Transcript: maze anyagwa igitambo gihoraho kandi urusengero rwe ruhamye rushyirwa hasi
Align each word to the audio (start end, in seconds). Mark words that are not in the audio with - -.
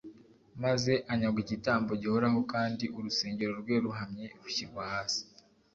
maze 0.63 0.91
anyagwa 1.11 1.39
igitambo 1.45 1.91
gihoraho 2.01 2.39
kandi 2.53 2.85
urusengero 2.97 3.53
rwe 3.61 3.75
ruhamye 3.85 4.25
rushyirwa 4.41 4.81
hasi 4.93 5.23